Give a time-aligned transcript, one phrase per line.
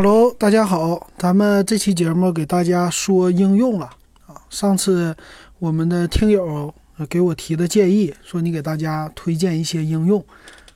[0.00, 3.86] Hello，大家好，咱们这期节目给大家说应用了
[4.28, 4.36] 啊。
[4.48, 5.16] 上次
[5.58, 6.72] 我们的听友
[7.08, 10.24] 给我提的建议，说你给大家推荐一些应用。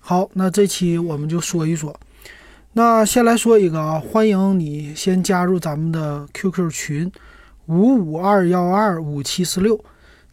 [0.00, 1.94] 好，那这期我们就说一说。
[2.72, 7.12] 那先来说一个啊，欢迎你先加入咱们的 QQ 群
[7.66, 9.78] 五五二幺二五七四六，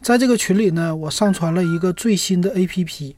[0.02, 3.14] 在这个群里呢，我上传了一个最新的 APP。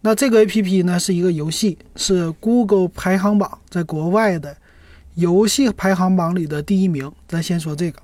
[0.00, 4.56] 那这个 APP 呢是一个游戏，是 Google 排行榜在国外的。
[5.16, 7.98] 游戏排行榜里的第一名，咱先说这个。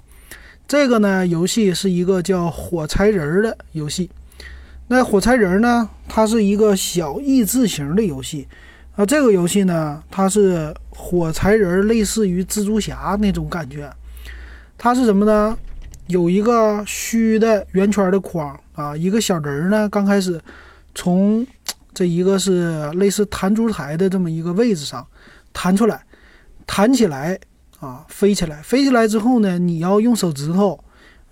[0.66, 4.10] 这个呢，游戏是一个叫火柴人的游戏。
[4.88, 8.48] 那火柴人呢，它是一个小益智型的游戏
[8.96, 9.04] 啊。
[9.04, 13.92] 这个游戏呢，它是火柴人，类似于蜘蛛侠那种感觉。
[14.78, 15.54] 它是什么呢？
[16.06, 20.40] 有一个虚的圆圈的框啊，一个小人呢，刚开始
[20.94, 21.46] 从
[21.92, 25.06] 这一个是类似弹珠台的这么一个位置上
[25.52, 26.02] 弹出来。
[26.66, 27.38] 弹起来
[27.80, 30.78] 啊，飞起来，飞起来之后呢，你要用手指头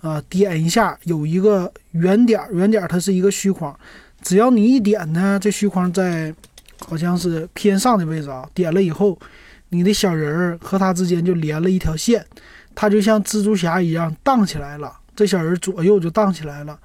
[0.01, 3.73] 啊点一下，有一个圆点，圆点它是一个虚框，
[4.21, 6.33] 只要你一点呢，这虚框在
[6.85, 9.17] 好像是偏上的位置啊，点了以后，
[9.69, 12.25] 你的小人儿和它之间就连了一条线，
[12.75, 16.77] 它就像蜘蛛侠一样荡起来了，这小人左右就荡起来了，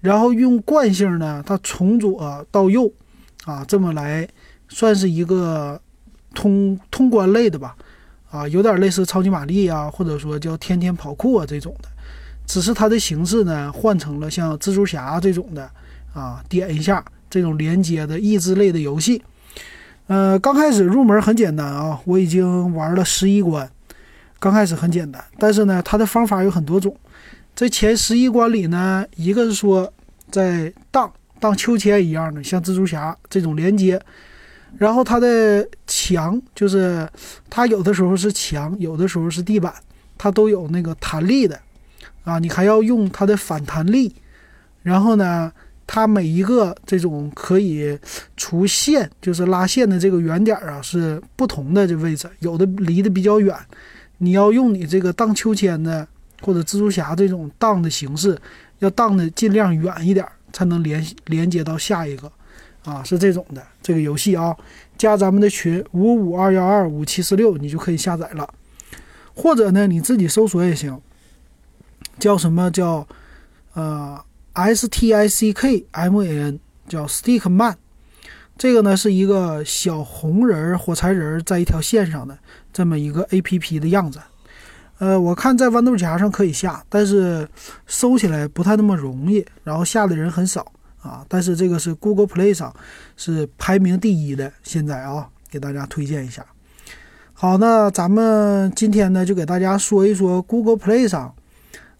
[0.00, 2.88] 然后用惯性呢，它从左到右
[3.44, 4.28] 啊，这么来
[4.68, 5.80] 算是一个
[6.34, 7.76] 通通关类的吧。
[8.30, 11.88] 啊，有点类似超级玛丽啊，或者说叫天天跑酷啊这种的，
[12.46, 15.70] 只是它的形式呢换成了像蜘蛛侠这种的
[16.12, 19.22] 啊，点一下这种连接的益智类的游戏。
[20.08, 23.70] 呃，刚开始入门很简单啊，我已经玩了十一关，
[24.38, 26.94] 刚开始很简单，但是呢，它的方法有很多种。
[27.56, 29.92] 这前十一关里呢，一个是说
[30.30, 34.00] 在荡荡秋千一样的，像蜘蛛侠这种连接。
[34.76, 37.08] 然后它的墙就是
[37.48, 39.72] 它有的时候是墙，有的时候是地板，
[40.16, 41.58] 它都有那个弹力的
[42.24, 42.38] 啊。
[42.38, 44.14] 你还要用它的反弹力。
[44.82, 45.52] 然后呢，
[45.86, 47.98] 它每一个这种可以
[48.36, 53.54] 除线，就是拉线的这个圆点啊，是不同的这位置，有的离得比较远，
[54.18, 56.06] 你要用你这个荡秋千的
[56.40, 58.38] 或者蜘蛛侠这种荡的形式，
[58.78, 62.30] 要荡的尽量远一点，才能连连接到下一个。
[62.88, 64.56] 啊，是这种的这个游戏啊，
[64.96, 68.48] 加咱们的群五五二幺二五七四六，你就可以下载了。
[69.34, 70.98] 或者呢，你自己搜索也行，
[72.18, 73.06] 叫什么叫
[73.74, 74.18] 呃
[74.54, 77.74] S T I C K M A N，叫 Stickman。
[78.56, 82.36] 这个呢是一个小红人儿火柴人在一条线上的
[82.72, 84.18] 这么一个 A P P 的样子。
[84.98, 87.48] 呃，我看在豌豆荚上可以下，但是
[87.86, 90.72] 搜起来不太那么容易，然后下的人很少。
[91.08, 92.74] 啊，但是这个是 Google Play 上
[93.16, 96.44] 是排名第一的，现在啊，给大家推荐一下。
[97.32, 101.34] 好，那咱们今天呢，就给大家说一说 Google Play 上，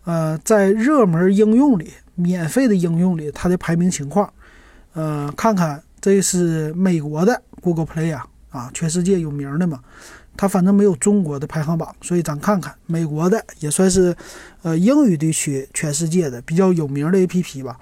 [0.04, 4.30] 呃，在热门应用里，免费的应用里，它的排名情况。
[4.94, 9.80] 呃，看看这是美国的 Google Play 啊，啊，全世界有名的嘛，
[10.36, 14.16] 它反正没有中国的排行榜，所以咱看看美国的，也算是
[14.62, 17.78] 呃英语地区全世界的比较有名的 APP 吧。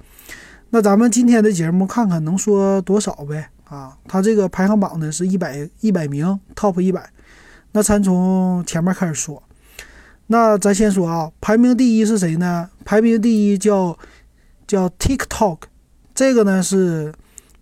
[0.70, 3.48] 那咱们今天的节目看看能说多少呗？
[3.64, 7.08] 啊，它这个排行榜呢是一百一百名 top 一百。
[7.72, 9.42] 那咱从前面开始说。
[10.28, 12.68] 那咱先说啊，排名第一是谁呢？
[12.84, 13.96] 排名第一叫
[14.66, 15.58] 叫 TikTok，
[16.14, 17.14] 这个呢是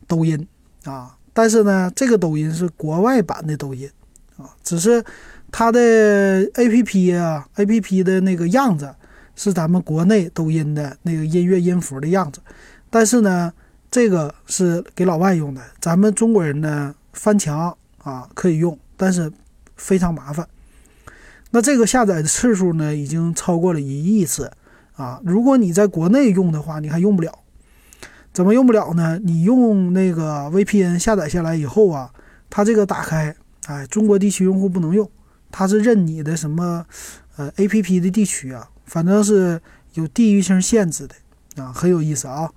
[0.06, 0.48] 抖音
[0.84, 3.90] 啊，但是呢这个抖音是国外版的抖音
[4.38, 5.04] 啊，只是
[5.52, 5.80] 它的
[6.52, 8.94] APP 啊 APP 的那个样子
[9.36, 12.40] 是咱们国内抖音的那个音乐音符的样子。
[12.94, 13.52] 但是呢，
[13.90, 19.32] 这个是给老外用的，咱们中国人呢翻墙啊可以用，但是
[19.74, 20.46] 非常麻烦。
[21.50, 24.52] 那这个下载的次数呢已经超过了一亿次
[24.94, 25.20] 啊！
[25.24, 27.40] 如果你在国内用的话，你还用不了。
[28.32, 29.18] 怎么用不了呢？
[29.24, 32.12] 你用那个 VPN 下载下来以后啊，
[32.48, 33.34] 它这个打开，
[33.66, 35.10] 哎，中国地区用户不能用，
[35.50, 36.86] 它是认你的什么
[37.34, 39.60] 呃 APP 的地区啊，反正是
[39.94, 41.16] 有地域性限制的
[41.60, 42.48] 啊，很有意思啊。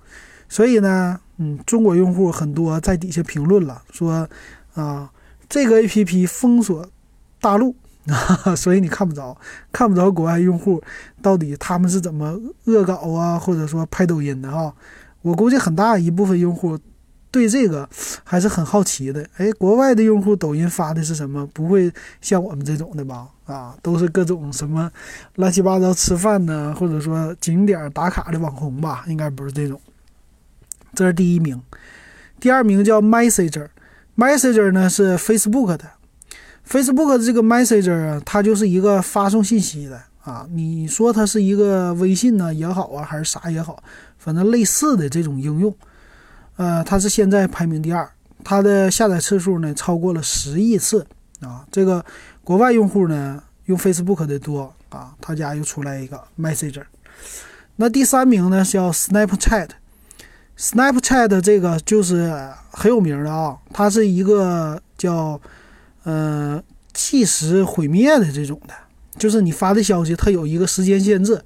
[0.48, 4.28] 所以呢，嗯，中国用户很多在底下评论了，说，
[4.74, 5.10] 啊，
[5.48, 6.86] 这个 A P P 封锁
[7.40, 7.76] 大陆，
[8.56, 9.36] 所以你看不着，
[9.70, 10.82] 看不着国外用户
[11.20, 14.74] 到底他们是怎么恶搞啊，或者说拍抖音的哈。
[15.22, 16.78] 我估计很大一部分用户
[17.30, 17.86] 对这个
[18.24, 19.28] 还是很好奇的。
[19.36, 21.46] 哎，国外的用户抖音发的是什么？
[21.48, 23.28] 不会像我们这种的吧？
[23.44, 24.90] 啊，都是各种什么
[25.34, 29.04] 乱七八糟吃饭呢，或者说景点打卡的网红吧？
[29.08, 29.78] 应该不是这种。
[30.98, 31.62] 这是第一名，
[32.40, 35.84] 第二名叫 Messenger，Messenger 呢是 Facebook 的
[36.68, 40.44] Facebook 的这个 Messenger 啊，它就是一个发送信息的啊。
[40.50, 43.80] 你说它是一个微信呢也好啊，还是啥也好，
[44.18, 45.72] 反正类似的这种应用。
[46.56, 48.10] 呃，它是现在排名第二，
[48.42, 51.06] 它的下载次数呢超过了十亿次
[51.40, 51.64] 啊。
[51.70, 52.04] 这个
[52.42, 56.82] 国外用户呢用 Facebook 的多啊，他家又出来一个 Messenger。
[57.76, 59.68] 那第三名呢叫 Snapchat
[60.58, 65.40] Snapchat 这个就是很有名的啊，它是一个叫。
[66.04, 66.62] 呃，
[66.94, 68.72] 即时毁灭的这种的，
[69.18, 71.38] 就是你发的消息，它有一个时间限制，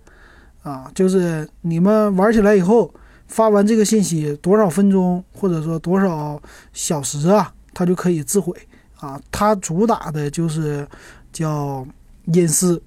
[0.63, 2.95] 啊，就是你们玩起来以后，
[3.27, 6.41] 发完这个信息多少分钟，或者说多少
[6.73, 8.57] 小时啊，它就可以自毁
[9.01, 9.21] 啊。
[9.33, 10.87] 它主打的就是
[11.33, 11.85] 叫
[12.27, 12.81] 隐私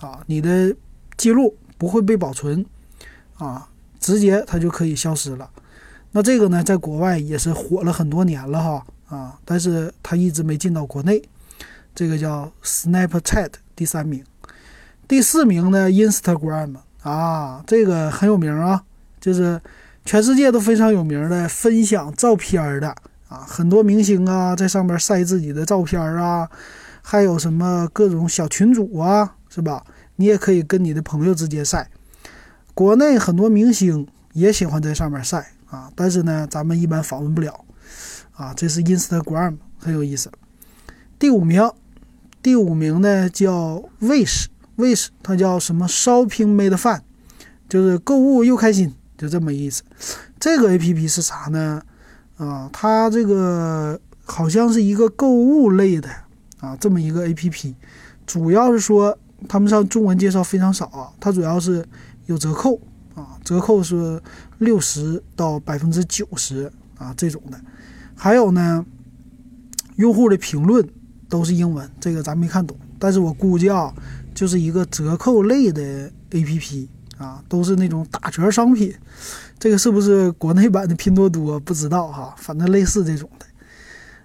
[0.00, 0.74] 啊，你的
[1.16, 2.62] 记录不会被保存
[3.38, 3.66] 啊，
[3.98, 5.48] 直接它就可以消失了。
[6.12, 8.86] 那这个呢，在国外也是火了很多年了哈。
[9.08, 11.22] 啊，但是它一直没进到国内，
[11.94, 14.24] 这个叫 Snapchat 第三名，
[15.06, 18.82] 第四名呢 Instagram 啊，这个很有名啊，
[19.20, 19.60] 就是
[20.06, 22.88] 全世界都非常有名的分享照片的
[23.28, 26.48] 啊，很多明星啊在上面晒自己的照片啊，
[27.02, 29.84] 还有什么各种小群主啊，是吧？
[30.16, 31.90] 你也可以跟你的朋友之间晒，
[32.72, 37.64] 国内很多明星也喜欢在上面晒啊，但是呢，咱们一般访问不了。
[38.34, 40.30] 啊，这是 Instagram 很有意思。
[41.18, 41.70] 第五名，
[42.42, 47.00] 第五名呢叫 Wish，Wish 它叫什么？Shopping Made Fun，
[47.68, 49.82] 就是购物又开心，就这么意思。
[50.38, 51.80] 这个 APP 是啥呢？
[52.36, 56.08] 啊，它这个好像是一个购物类的
[56.60, 57.74] 啊，这么一个 APP。
[58.26, 61.86] 主要是说他们上中文介绍非常少啊，它主要是
[62.26, 62.80] 有折扣
[63.14, 64.20] 啊，折扣是
[64.58, 67.60] 六十到百分之九十啊这种的。
[68.14, 68.84] 还有呢，
[69.96, 70.86] 用户的评论
[71.28, 72.76] 都是英文，这个咱没看懂。
[72.98, 73.92] 但是我估计啊，
[74.34, 76.86] 就是一个折扣类的 APP
[77.18, 78.94] 啊，都是那种打折商品。
[79.58, 81.58] 这个是不是国内版的拼多多？
[81.60, 83.46] 不知道哈，反正类似这种的。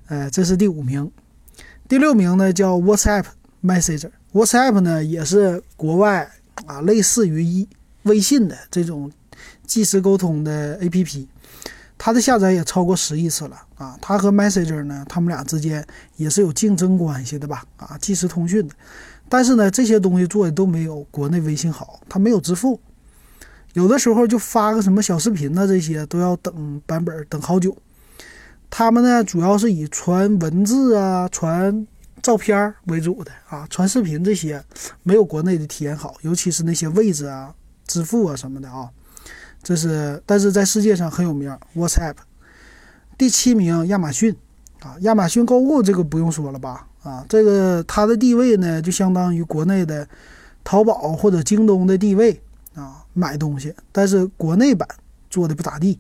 [0.07, 1.11] 呃，这是第五名，
[1.87, 3.25] 第六名呢叫 WhatsApp
[3.63, 4.11] Messenger。
[4.33, 6.29] WhatsApp 呢也是国外
[6.65, 7.67] 啊，类似于一
[8.07, 9.12] 微信的这种
[9.65, 11.27] 即时沟通的 APP。
[12.00, 13.98] 它的下载也超过十亿次了啊！
[14.00, 15.83] 它和 Messenger 呢，他们俩之间
[16.15, 17.65] 也是有竞争关系的吧？
[17.77, 18.75] 啊，即时通讯的。
[19.27, 22.80] 但是呢，这些东西做的都没有国内微信好，它没有支付，
[23.74, 27.75] 有的时候就发个什么小视频呢，这些都要等版本，等好久。
[28.69, 31.88] 他们呢，主要是以传文字啊、传
[32.21, 34.63] 照片为主的啊，传视频这些
[35.01, 37.56] 没有国内的体验好，尤其是那些位置啊、
[37.87, 38.89] 支付啊什么的啊。
[39.63, 41.57] 这是，但是在世界上很有名。
[41.75, 42.15] WhatsApp，
[43.17, 44.33] 第七名亚马逊，
[44.81, 46.87] 啊，亚马逊购物这个不用说了吧？
[47.03, 50.07] 啊，这个它的地位呢，就相当于国内的
[50.63, 52.39] 淘宝或者京东的地位
[52.75, 53.73] 啊，买东西。
[53.91, 54.87] 但是国内版
[55.29, 55.99] 做的不咋地，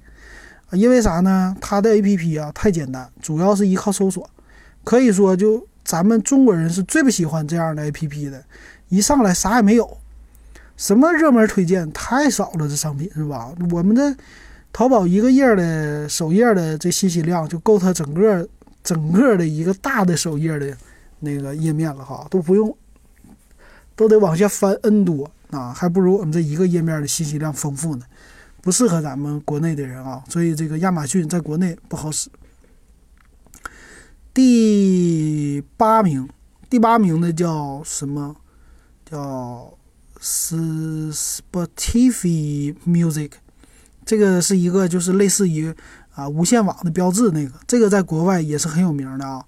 [0.71, 1.55] 因为啥呢？
[1.59, 4.29] 它的 APP 啊太简单，主要是依靠搜索，
[4.83, 8.43] 可以说就咱们中国人是最不喜欢这样的 APP 的，
[8.87, 9.97] 一上来啥也没有。
[10.77, 13.51] 什么热门推荐太少了，这商品是吧？
[13.71, 14.15] 我们的
[14.71, 18.47] 淘宝一个页的首页的这信息量就够它整个
[18.83, 20.77] 整个的一个大的首页的
[21.19, 22.77] 那个页面了哈，都不用
[23.95, 28.05] 都得往下翻 n 多啊，还不如我们这一个页面的信息量丰富呢，
[28.61, 32.29] 不适合咱们国内的人啊，所以这个亚马逊在国内不好使。
[34.31, 36.29] 第八名，
[36.69, 38.35] 第八名的叫什么？
[39.03, 39.76] 叫。
[40.19, 43.31] 是 Spotify Music，
[44.05, 45.73] 这个是一个就是类似于
[46.13, 49.45] 啊无线网的标志，那个这个在国外也是很有名的啊。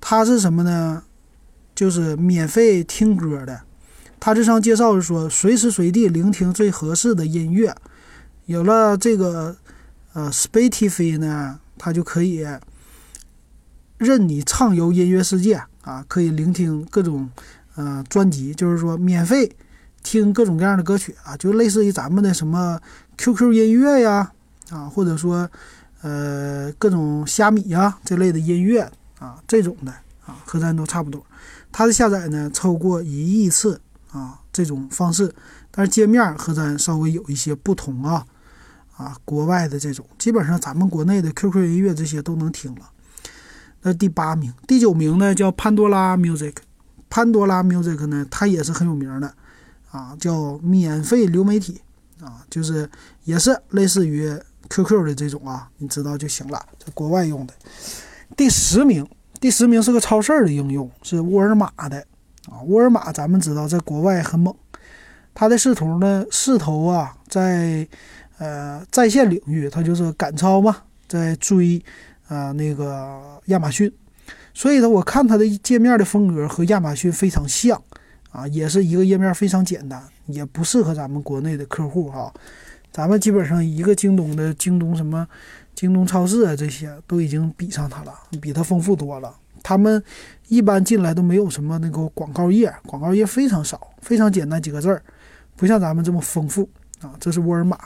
[0.00, 1.02] 它是什么呢？
[1.74, 3.60] 就是免费听歌的。
[4.18, 7.74] 它这上介绍是说，随时随地聆听最合适的音乐。
[8.46, 9.56] 有了这个
[10.12, 12.44] 呃 Spotify 呢，它就可以
[13.96, 17.30] 任你畅游音乐世界啊，可以聆听各种
[17.76, 19.50] 呃专辑，就是说免费。
[20.02, 22.80] 听各种各样的歌曲啊，就类似于咱们的什么
[23.18, 24.32] QQ 音乐呀，
[24.70, 25.48] 啊，或者说
[26.02, 29.92] 呃各种虾米呀这类的音乐啊，这种的
[30.24, 31.24] 啊，和咱都差不多。
[31.70, 33.80] 它的下载呢超过一亿次
[34.10, 35.32] 啊，这种方式，
[35.70, 38.24] 但是界面和咱稍微有一些不同啊
[38.96, 42.90] 啊，国外的这种基本上咱们国内的 QQ 音乐这些都能听了。
[43.82, 46.54] 那第八名、第九名呢叫潘多拉 Music，
[47.08, 49.34] 潘多拉 Music 呢它也是很有名的。
[49.90, 51.80] 啊，叫免费流媒体
[52.20, 52.88] 啊，就是
[53.24, 54.32] 也是类似于
[54.68, 57.54] QQ 的这种啊，你知道就行了，在国外用的。
[58.36, 59.06] 第十名，
[59.40, 61.98] 第十名是个超市的应用，是沃尔玛的
[62.48, 62.60] 啊。
[62.66, 64.54] 沃尔玛咱们知道在国外很猛，
[65.34, 67.86] 它的势头呢势头啊，在
[68.38, 70.76] 呃在线领域，它就是赶超嘛，
[71.08, 71.82] 在追
[72.28, 73.92] 啊那个亚马逊。
[74.54, 77.82] 所以呢，我看它的界面的风格和亚马逊非常像
[78.30, 82.32] 啊，也是一个页面非常简单，也不适合咱们国内的客户哈。
[82.92, 85.26] 咱们基本上一个京东的京东什么。
[85.72, 89.34] 京东超市啊，这些都已经比上它了，比它丰富多了。
[89.62, 90.02] 他们
[90.48, 95.02] 一般进来都没有什么那个广告页，广告页非常少，非常简单几个字儿，
[95.56, 96.68] 不像咱们这么丰富
[97.00, 97.14] 啊。
[97.18, 97.78] 这是沃尔玛。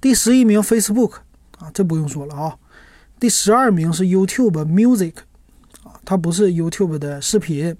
[0.00, 1.14] 第十一名 Facebook
[1.58, 2.56] 啊，这不用说了啊。
[3.18, 5.14] 第十二名是 YouTube Music
[5.82, 7.76] 啊，它不是 YouTube 的视频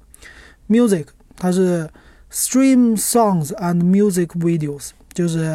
[0.72, 1.88] ，Music 它是
[2.32, 5.54] Stream Songs and Music Videos，就是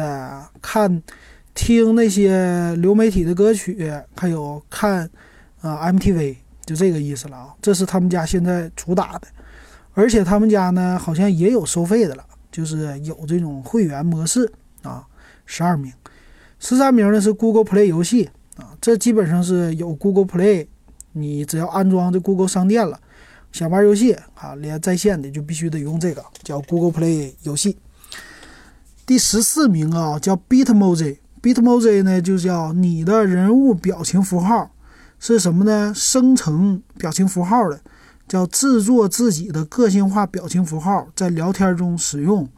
[0.62, 1.02] 看。
[1.54, 5.10] 听那些流媒体的歌曲，还有看
[5.60, 7.52] 啊 MTV，就这个意思了啊。
[7.60, 9.26] 这是他们家现在主打的，
[9.92, 14.48] 而且他们家呢好像也有收费的了，就是有这种会员模式
[14.82, 15.04] 啊。
[15.46, 15.92] 十二名，
[16.60, 20.68] 十三名呢是 Google Play 游戏啊，这基本上是有 Google Play，
[21.10, 23.00] 你只要安装这 Google 商店了，
[23.52, 27.76] 想玩游戏啊，连在线的就必须得用这个，叫 Google Play 游戏。
[29.04, 31.18] 第十四名啊，叫 Bitmoji。
[31.40, 34.70] Bitmoji 呢，就叫你的人物表情符号
[35.18, 35.92] 是什么呢？
[35.94, 37.80] 生成表情符号的，
[38.28, 42.48] 叫制作自己的个性化表情符号，在聊天中使用，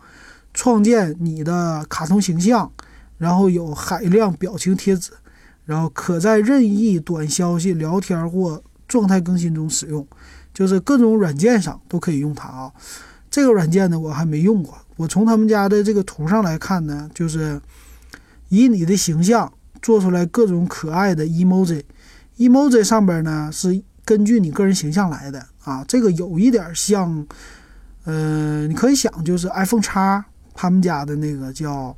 [0.53, 2.73] 创建你的卡通形象，
[3.17, 5.13] 然后有海量表情贴纸，
[5.65, 10.07] 然后可在任意短消息、聊天或状态更新中使用，
[10.55, 12.73] 就是各种软件上都可以用它啊。
[13.31, 17.61] 这个软件呢，我还没用过，我从他们家的这个图上来看呢，就是。
[18.53, 27.25] 以你的形象做出来各种可爱的 emoji，emoji 上边呢是根据你个人形象来的啊，这个有一点像，
[28.03, 31.97] 呃，你可以想就是 iPhone 叉他们家的那个叫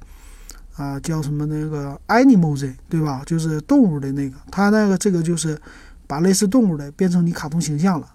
[0.77, 3.23] 啊叫什么那个 Animoji 对吧？
[3.25, 5.59] 就是动物的那个，它那个这个就是
[6.07, 8.07] 把类似动物的变成你卡通形象了，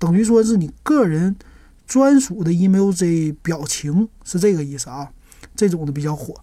[0.00, 1.36] 等于说是你个人
[1.86, 5.12] 专属的 emoji 表情是这个意思啊，
[5.54, 6.34] 这种的比较火。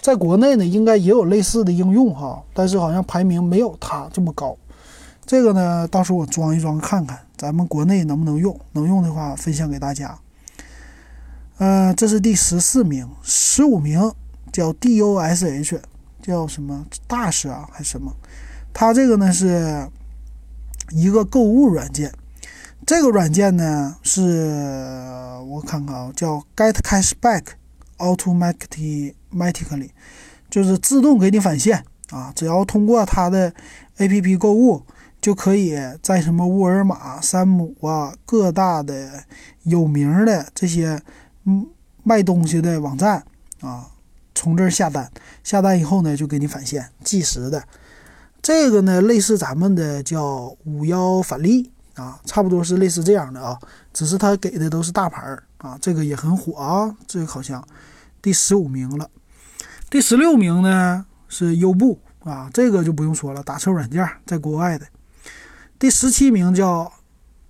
[0.00, 4.56] 在国内呢，应该也有类似的应用哈，但是好像排名没有它这么高。
[5.26, 8.58] 这个呢，到时候我装一装看看，咱们国内能不能用？
[8.72, 10.18] 能用的话，分享给大家。
[11.58, 14.12] 呃，这是第十四名，十五名
[14.50, 15.78] 叫 DOSH，
[16.22, 18.16] 叫什么大师啊，还是什么？
[18.72, 19.88] 它这个呢是
[20.90, 22.12] 一个购物软件。
[22.86, 24.20] 这个软件呢是
[25.46, 27.44] 我看看啊，叫 Get Cashback
[27.98, 29.90] Automatically。
[30.50, 32.30] 就是自动给你返现啊！
[32.36, 33.54] 只要通过它的
[33.96, 34.82] APP 购物，
[35.18, 39.24] 就可以在什么沃尔玛、山姆啊各大的
[39.62, 41.00] 有名的这些
[41.46, 41.66] 嗯
[42.02, 43.24] 卖东西的网站
[43.62, 43.86] 啊，
[44.34, 45.10] 从这儿下单，
[45.42, 47.64] 下单以后呢就给你返现，计时的。
[48.42, 53.58] 这个呢类似咱们的叫五幺返利啊，差不多是类似这样的啊，
[53.92, 57.62] 只是它给的都是大牌儿啊，这个也很火啊，这个好像
[58.20, 59.10] 第十五名了。
[59.90, 64.86] 第十六名呢是优步啊，这个就不用说了，打车软件在国外的。
[65.78, 66.90] 第十七名叫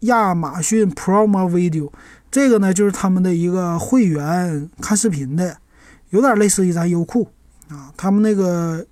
[0.01, 1.93] 亚马逊 Prime Video，
[2.31, 5.59] 这个呢就是他们的一个会员看视频的，
[6.11, 7.31] 有点类似于咱优酷
[7.69, 7.93] 啊。
[7.97, 8.85] 他们那个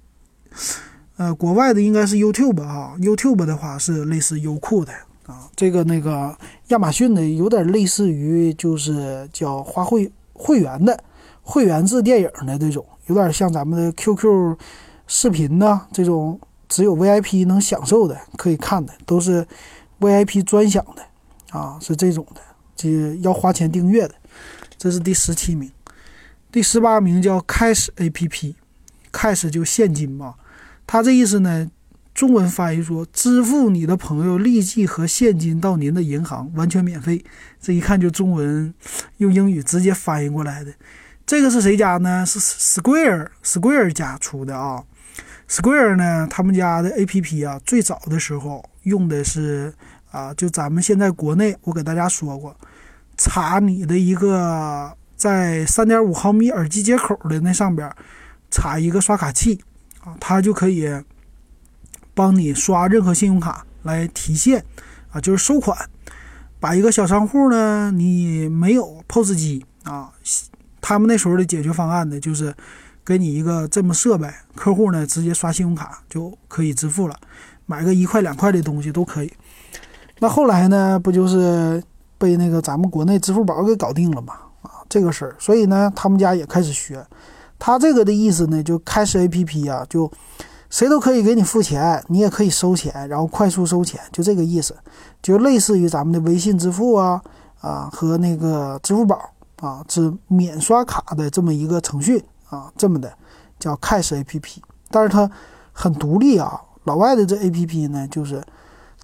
[1.16, 4.92] 呃国外的应该是 YouTube 啊，YouTube 的话是类似优酷的
[5.30, 5.48] 啊。
[5.54, 6.36] 这个那个
[6.68, 11.02] 亚马逊的有点类似于就是叫花会会员的
[11.42, 12.84] 会员制电影的这种。
[13.06, 14.56] 有点像咱们的 QQ
[15.06, 19.46] 视频呢，这种只有 VIP 能享受的，可以看的，都是
[19.98, 22.40] VIP 专享的啊，是这种的，
[22.76, 24.14] 这要花钱订阅的。
[24.78, 25.70] 这是第十七名，
[26.52, 30.36] 第十八名叫 Cash APP，Cash 就现金嘛，
[30.86, 31.68] 它这意思呢，
[32.20, 37.24] 中文翻译说支付你的朋友立即和现金到您的银行，完全免费。
[37.58, 38.74] 这一看就中文
[39.16, 40.70] 用英语直接翻译过来的。
[41.24, 42.26] 这个是谁家呢？
[42.26, 44.84] 是 Square Square 家出的啊。
[45.48, 49.72] Square 呢，他们家的 APP 啊，最早的时候用的是
[50.10, 52.54] 啊，就咱们现在国内，我给大家说过，
[53.16, 57.90] 插你的一个在3.5毫米耳机接口的那上边
[58.50, 59.58] 插一个刷卡器
[60.04, 60.86] 啊，它就可以
[62.20, 64.62] 帮你刷任何信用卡来提现
[65.10, 65.74] 啊，就是收款。
[66.58, 70.12] 把一个小商户呢，你没有 POS 机啊。
[70.82, 72.54] 他们那时候的解决方案呢，就是
[73.02, 77.16] 给你一个这么设备，客户呢直接刷信用卡就可以支付了，
[77.64, 79.32] 买个一块两块的东西都可以。
[80.18, 81.82] 那后来呢，不就是
[82.18, 84.34] 被那个咱们国内支付宝给搞定了嘛？
[84.60, 87.02] 啊，这个事儿，所以呢，他们家也开始学。
[87.58, 90.10] 他这个的意思呢，就开始 A P P 啊，就
[90.70, 94.74] 谁都可以给你付钱，你也可以收钱，然后快速收钱，就这个意思，
[95.20, 97.20] 就类似于咱们的微信支付啊
[97.60, 99.20] 啊和那个支付宝
[99.60, 103.12] 啊，是免刷卡的这么一个程序啊，这么的
[103.58, 104.62] 叫 Cash A P P。
[104.92, 105.28] 但是它
[105.72, 108.40] 很独立啊，老外的这 A P P 呢，就是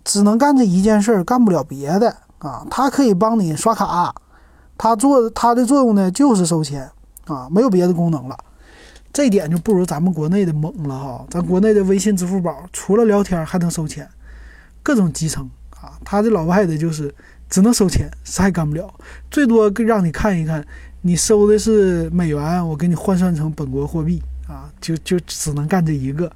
[0.04, 2.64] 只能干这一件事儿，干不了别的啊。
[2.70, 4.14] 它可以帮你刷卡，
[4.78, 6.88] 它做它的作用呢就是收钱
[7.26, 8.36] 啊，没有别的功能了。
[9.16, 11.26] 这点就不如咱们国内的猛了哈！
[11.30, 14.06] 咱国内的微信、支付宝除了聊天还能收钱，
[14.82, 15.96] 各种集成啊。
[16.04, 17.14] 他这老外的就是
[17.48, 18.94] 只能收钱，啥也干不了，
[19.30, 20.62] 最多让你看一看，
[21.00, 26.30] 你收的是美元，我给你换算成本国货币啊，就就只能干这一个，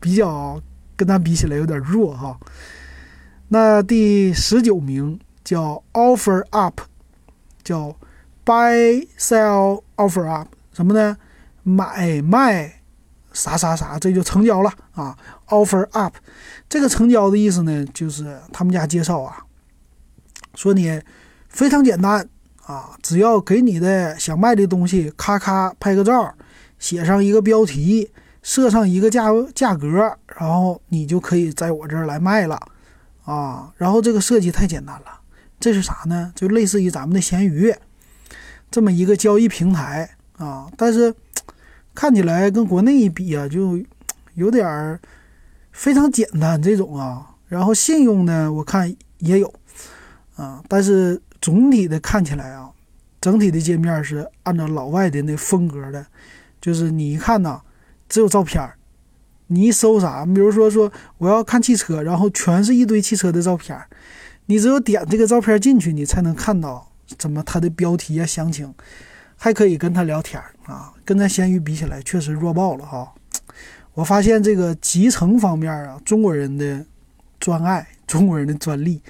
[0.00, 0.58] 比较
[0.96, 2.34] 跟咱比起来有点弱哈。
[3.48, 6.80] 那第十九名叫 Offer Up，
[7.62, 7.94] 叫
[8.42, 11.18] Buy Sell Offer Up，什么呢？
[11.68, 12.82] 买卖
[13.32, 15.18] 啥啥啥，这就成交了啊
[15.48, 16.14] ！Offer up，
[16.68, 19.44] 这个成交的意思呢，就是他们家介绍啊，
[20.54, 21.02] 说你
[21.48, 22.28] 非常简单
[22.62, 26.32] 啊，只要给你的想卖的东西咔咔拍个照，
[26.78, 29.88] 写上一个标题，设上一个价价格，
[30.38, 32.56] 然后你就可以在我这儿来卖了
[33.24, 33.72] 啊！
[33.76, 35.20] 然后这个设计太简单了，
[35.58, 36.32] 这是啥呢？
[36.36, 37.74] 就类似于咱们的闲鱼
[38.70, 40.08] 这么一个交易平台
[40.38, 41.12] 啊，但是。
[41.96, 43.80] 看起来跟国内一比啊，就
[44.34, 45.00] 有点儿
[45.72, 47.34] 非常简单这种啊。
[47.48, 49.52] 然后信用呢，我看也有
[50.36, 52.70] 啊，但是总体的看起来啊，
[53.20, 56.04] 整体的界面是按照老外的那风格的，
[56.60, 57.60] 就是你一看呐，
[58.08, 58.76] 只有照片儿，
[59.46, 63.88] 你一搜啥，比如说说我要看汽车，然后全是一堆汽车的照片儿，
[64.46, 68.74] 你只有点这个照片进去，你才能看到怎么它的标题啊、详情。
[69.36, 73.12] 还可以跟他聊天啊，跟咱闲鱼比起来确实弱爆了哈。
[73.94, 76.84] 我发现这个集成方面啊，中国人的
[77.38, 79.00] 专爱， 中国人的专利，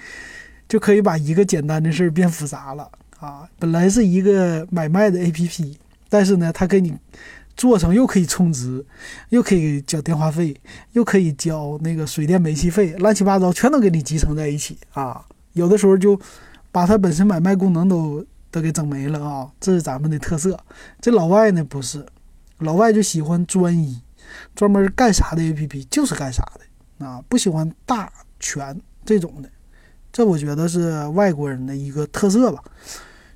[0.68, 3.48] 就可以把一个简单的事儿变复杂了啊。
[3.58, 5.76] 本来是一个买卖的 APP，
[6.08, 6.94] 但是呢，他给你
[7.56, 8.84] 做成又可以充值，
[9.30, 10.54] 又可以交电话费，
[10.92, 15.24] 又可以交那个水电煤气费，乱七八糟全都给你集成在一起啊。
[15.54, 16.20] 有的时候就
[16.70, 18.24] 把它本身买卖功能都。
[18.50, 19.50] 都给整没了啊！
[19.60, 20.58] 这是咱们的特色。
[21.00, 22.06] 这老外呢不是，
[22.58, 24.00] 老外就喜欢专一，
[24.54, 29.48] 专门干啥的 APP 就是干啥的啊，不喜欢大全这种的。
[30.12, 32.62] 这我觉得是外国人的一个特色吧。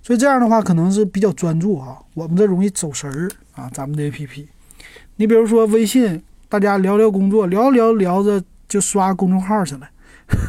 [0.02, 3.68] 所以这样的话可能是比较专注啊，我们这容易走神儿啊。
[3.74, 4.46] 咱们的 APP，
[5.16, 9.90] 你比如说微信，大家聊聊工作，聊聊聊着就刷公众号去了，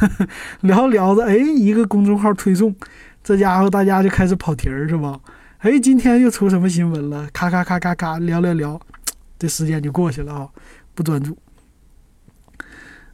[0.62, 2.74] 聊聊着哎，一个公众号推送。
[3.24, 5.18] 这家伙，大家就开始跑题儿是吧？
[5.58, 7.28] 哎，今天又出什么新闻了？
[7.32, 8.80] 咔咔咔咔咔，聊聊聊，
[9.38, 10.48] 这时间就过去了啊，
[10.92, 11.38] 不专注。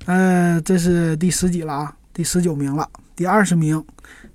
[0.06, 3.84] 呃，这是第十几了啊，第十九名了，第二十名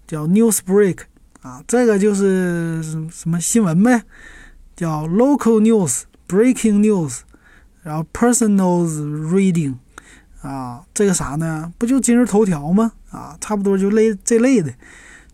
[0.05, 0.99] 叫 News Break
[1.41, 4.03] 啊，这个就是什么新闻呗，
[4.75, 7.21] 叫 Local News Breaking News，
[7.81, 8.85] 然后 Personal
[9.31, 9.77] Reading
[10.43, 11.73] 啊，这个啥呢？
[11.79, 12.91] 不就今日头条吗？
[13.09, 14.71] 啊，差不多就类这类的。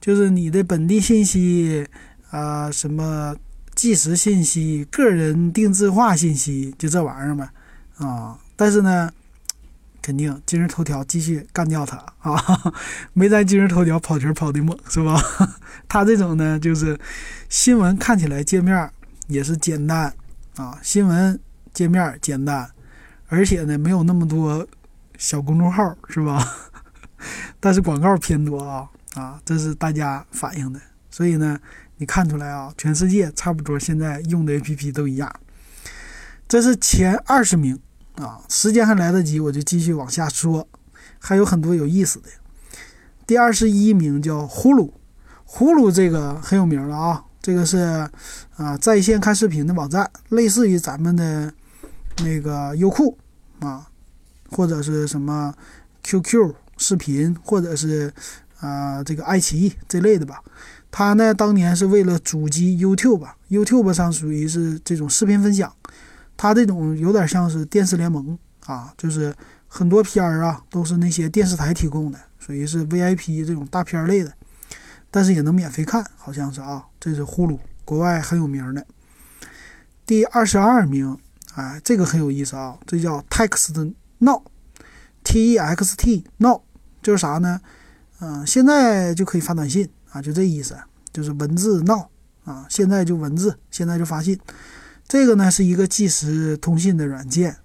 [0.02, 1.86] 就是你的本地信息，
[2.32, 3.36] 啊，什么
[3.76, 7.50] 即时信息、个人定制化信息，就这玩意儿呗，
[7.98, 9.12] 啊，但是呢，
[10.02, 12.74] 肯定今日头条继续干掉它啊，
[13.14, 15.22] 没咱今日头条跑题跑的猛，是吧？
[15.90, 16.98] 它这种呢，就是
[17.50, 18.90] 新闻看起来界面
[19.28, 20.14] 也是简单
[20.56, 21.38] 啊，新闻
[21.74, 22.70] 界面简单，
[23.28, 24.66] 而且呢，没有那么多
[25.18, 26.42] 小公众号，是吧？
[27.60, 28.90] 但是广告偏多啊。
[29.15, 31.60] 啊，这是大家反映的，所以呢，
[31.98, 35.34] 你看出来啊，全世界差不多现在用的 APP 都一样。
[36.48, 37.80] 这是前二十名
[38.17, 40.67] 啊，时间还来得及，我就继续往下说，
[41.17, 42.30] 还有很多有意思的。
[43.26, 44.91] 第二十一名叫呼噜，
[45.43, 47.78] 呼噜这个很有名了啊，这个是
[48.58, 51.52] 啊在线看视频的网站，类似于咱们的
[52.19, 53.17] 那个优酷
[53.60, 53.88] 啊，
[54.52, 55.52] 或者是什么
[56.04, 58.13] QQ 视频，或者是。
[58.60, 60.43] 啊，这个爱奇艺这类的吧，
[60.91, 65.74] 它呢当年是为了主机 YouTube，YouTube 上属于是这种视频分享，
[66.36, 69.34] 它这种有点像是电视联盟啊，就是
[69.67, 74.34] 很多片儿啊都是那些电视台提供的，属于是 VIP 这种大片类的，
[75.10, 78.86] 但是也能免费看，好像是啊，这是呼噜，国外很有名的。
[80.06, 81.17] 第二十二名，
[81.54, 86.62] 哎，这个很有意思啊，这叫 Text Now，T E X T Now，
[87.02, 87.62] 就是啥呢？
[88.19, 90.77] 嗯，现在就可以发短信啊，就这意思，
[91.12, 92.10] 就是文字闹
[92.43, 94.39] 啊，现在就文字，现在就发信。
[95.08, 97.58] 这个呢是一个即时通信的软件，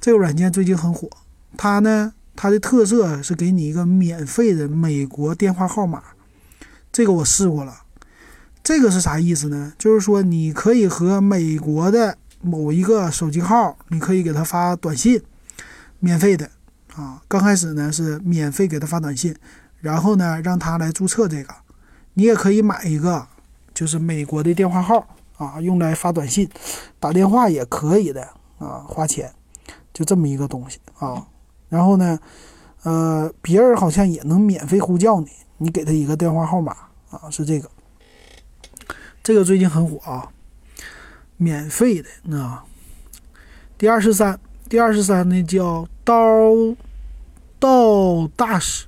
[0.00, 1.08] 这个软件最近很火。
[1.56, 6.02] 它呢，它的特色是给你一个免费的美国电话号码，
[6.90, 7.82] 这个我试过了。
[8.64, 9.72] 这个是啥意思呢？
[9.76, 15.20] 就是说你可以和美国的某一个手机号，你可以给他发短信，
[15.98, 16.50] 免费的
[16.94, 17.20] 啊。
[17.28, 19.34] 刚开始呢是免费给他发短信，
[19.82, 21.54] 然后呢让他来注册这个，
[22.14, 23.26] 你也可以买一个，
[23.74, 25.06] 就是美国的电话号。
[25.38, 26.48] 啊，用来发短信、
[27.00, 28.22] 打电话也可以的
[28.58, 29.32] 啊，花钱，
[29.92, 31.26] 就这么一个东西啊。
[31.68, 32.16] 然后呢，
[32.84, 36.76] 呃，别人好像也能免费呼叫你，你给他一个电话号码
[37.10, 37.68] 啊，是这个。
[39.20, 40.28] 这个最近很火啊，
[41.38, 42.64] 免费的啊。
[43.76, 46.14] 第二十三，第二十三呢叫刀
[47.58, 48.86] 道大使，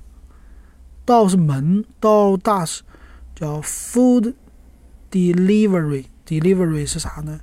[1.05, 2.83] 道是门，道大使
[3.35, 4.33] 叫 Food
[5.11, 6.05] Delivery。
[6.25, 7.39] Delivery 是啥呢？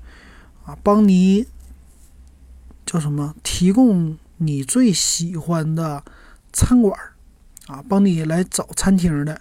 [0.65, 1.47] 啊，帮你
[2.85, 3.35] 叫什么？
[3.45, 6.03] 提供你最喜欢的
[6.53, 6.99] 餐馆
[7.69, 9.41] 啊，帮你来找餐厅的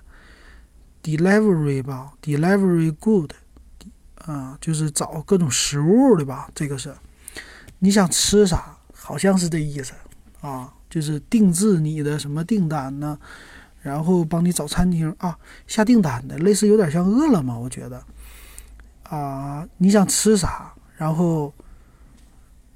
[1.04, 3.32] Delivery 吧，Delivery Good
[4.26, 6.50] 啊，就是找各种食物的吧。
[6.54, 6.94] 这个是
[7.80, 9.94] 你想吃啥，好像是这意思
[10.42, 13.18] 啊，就是定制你的什么订单呢？
[13.82, 18.04] 然后帮你找餐厅啊，下订单的，类似有点像饿了么，我觉得。
[19.04, 21.54] 啊，你想吃啥，然后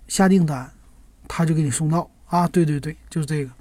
[0.08, 0.70] 下订单，
[1.28, 2.48] 他就给你送到啊。
[2.48, 3.52] 对对对，就是这个，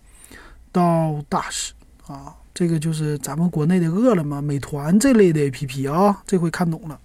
[0.72, 1.72] 到大使
[2.07, 6.22] 啊，这个就是咱们国内的饿了么、美团这类的 APP 啊。
[6.26, 6.98] 这回看懂了，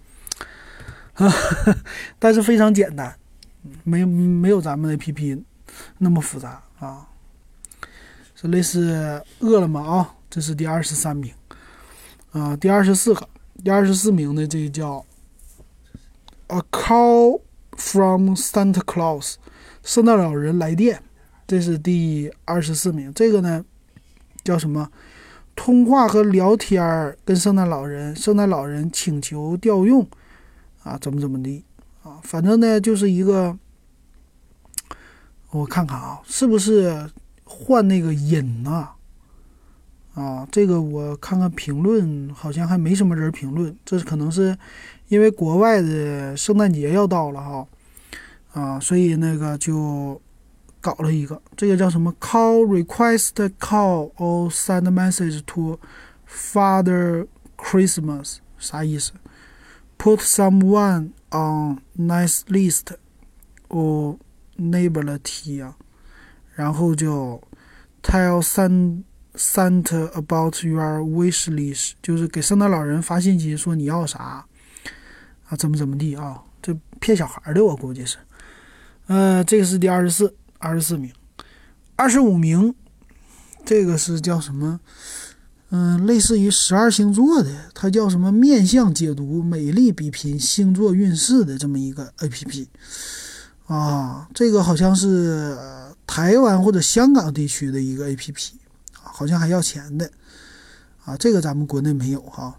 [1.13, 1.32] 啊，
[2.17, 3.15] 但是非常简单，
[3.84, 5.43] 没没有咱们的 APP
[5.99, 7.06] 那么复杂啊。
[8.34, 11.33] 是类似饿了么啊，这是第二十三名
[12.31, 13.27] 啊，第二十四个，
[13.63, 15.05] 第二十四名的这个叫。
[16.51, 17.41] A call
[17.73, 19.35] from Santa Claus，
[19.83, 21.03] 圣诞老人来电，
[21.45, 23.13] 这是第二十四名。
[23.13, 23.63] 这个呢，
[24.43, 24.89] 叫什么？
[25.55, 30.07] 通话和聊天儿，跟圣诞老人，圣诞老人请求调用，
[30.81, 31.63] 啊，怎么怎么地，
[32.01, 33.55] 啊，反正呢就是一个，
[35.51, 37.11] 我看看啊，是不是
[37.43, 38.95] 换那个音啊？
[40.19, 44.58] 啊，这个我看看评论，好像还没什么人评论，这可能是。
[45.08, 47.67] 因为国外的圣诞节要到了哈，
[48.53, 50.21] 啊，所以那个就
[50.79, 55.79] 搞了一个，这个叫什么？Call request call or send message to
[56.27, 57.25] Father
[57.58, 59.13] Christmas，啥意思
[59.97, 62.93] ？Put someone on nice list
[63.67, 64.17] or
[64.60, 65.75] neighborly 啊，
[66.53, 67.41] 然后就
[68.03, 74.45] tell send Santa about your wish list，就是给圣诞老人发信息说你要啥。
[75.47, 76.43] 啊，怎么怎么地啊？
[76.61, 78.17] 这骗小孩的，我估计是。
[79.07, 81.11] 呃，这个是第二十四，二十四名，
[81.95, 82.75] 二十五名，
[83.65, 84.79] 这个是叫什么？
[85.71, 88.31] 嗯，类似于十二星座的，它叫什么？
[88.31, 92.69] 面相解读、美丽比拼星座运势的这么一个 A P P。
[93.65, 95.57] 啊，这个好像是
[96.05, 98.59] 台湾或者香港地区的一个 A P P，
[99.19, 100.10] 好像还要钱的。
[101.03, 102.58] 啊，这个咱们国内没有哈。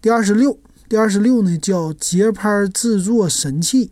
[0.00, 0.56] 第二十六。
[0.88, 3.90] 第二十六呢，叫节拍制作神器。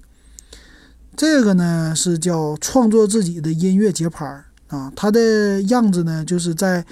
[1.17, 4.93] 这个呢是叫创作自己的音乐节拍啊。
[4.95, 6.85] 它的样子呢，就是在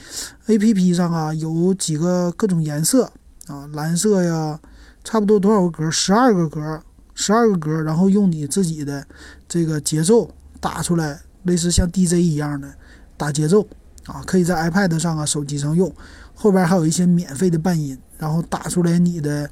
[0.47, 3.13] A P P 上啊，有几个各种颜色
[3.47, 4.59] 啊，蓝色呀，
[5.05, 5.89] 差不多多少个格？
[5.91, 6.83] 十二个格，
[7.15, 7.81] 十二个格。
[7.83, 9.07] 然后用你自己的
[9.47, 12.75] 这个节奏打出来，类似像 D J 一样的
[13.17, 13.69] 打节奏
[14.09, 15.95] 啊，可以在 iPad 上啊、手机上用。
[16.35, 19.49] 后边还有一些免费的伴音，然后打出来你的。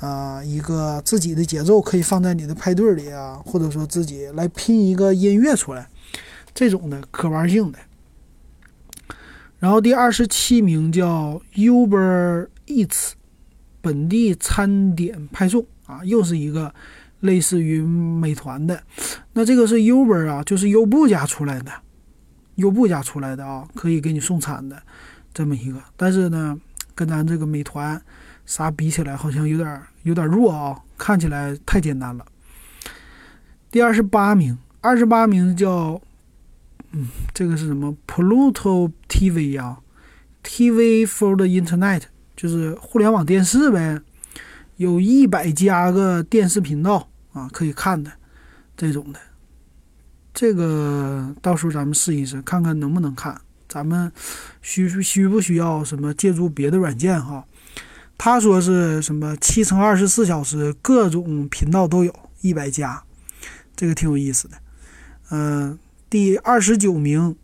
[0.00, 5.88] 啊，一个自己的节奏可以放在你的派对里啊，或者说自己来拼一个音乐出来，
[6.52, 7.78] 这种的可玩性的。
[9.60, 13.12] 然后第二十七名叫 Uber Eats，
[13.80, 16.74] 本地餐点派送啊，又是一个
[17.20, 18.82] 类似于美团的。
[19.32, 21.72] 那这个是 Uber 啊，就是优步家出来的，
[22.56, 24.82] 优步家出来的啊，可以给你送餐的
[25.32, 25.80] 这么一个。
[25.96, 26.58] 但是呢，
[26.94, 28.00] 跟咱这个美团。
[28.46, 32.26] 啥比起来好像有点有点弱啊，看起来太简单了。
[33.70, 35.98] 第二十八名，二十八名叫，
[36.90, 39.80] 嗯，这个是什么？Pluto TV 啊
[40.42, 42.02] ，TV for the Internet，
[42.36, 43.98] 就是互联网电视呗，
[44.76, 48.12] 有一百加个电视频道啊，可以看的
[48.76, 49.18] 这种的。
[50.34, 53.40] 这个到时候咱们试一试，看看能不能看。
[53.68, 54.12] 咱们
[54.62, 57.44] 需需不需要什么借助别的软件哈？
[58.16, 63.02] 他说是什么七乘二十四小时，各种频道都有，一百家，
[63.74, 64.56] 这个挺有意思的。
[65.30, 65.76] 嗯，
[66.08, 67.34] 第二十九名，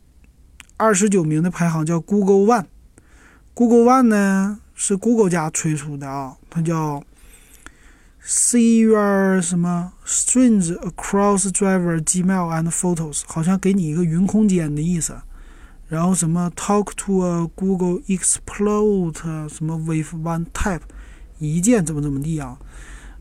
[0.76, 7.02] 二十九名的排行叫 Google One，Google One 呢是 Google 家推出的啊，它叫
[8.24, 15.20] See Your 什么 Strange Across Driver Gmail and Photos，好像给你一个云空间的意思。
[15.88, 20.80] 然后什么 Talk to a Google Explode 什么 with one tap，
[21.38, 22.58] 一键怎么怎么地啊？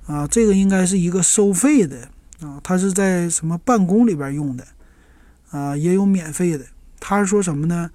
[0.05, 2.09] 啊，这个应该是一个收费的
[2.41, 4.67] 啊，它是在什么办公里边用的
[5.49, 6.65] 啊，也有免费的。
[6.99, 7.89] 他是说什么呢？